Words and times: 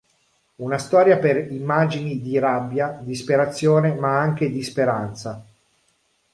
Una 0.55 0.79
storia 0.79 1.19
per 1.19 1.51
immagini 1.51 2.21
di 2.23 2.39
rabbia, 2.39 2.99
disperazione 3.03 3.93
ma 3.93 4.17
anche 4.17 4.49
di 4.49 4.63
speranza. 4.63 5.45